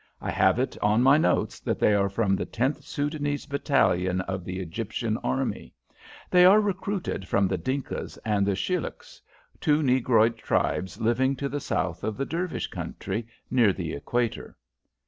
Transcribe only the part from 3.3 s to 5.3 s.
battalion of the Egyptian